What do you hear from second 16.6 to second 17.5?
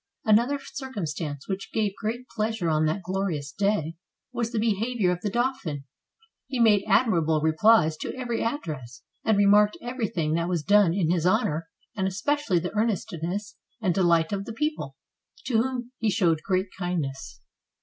kindness.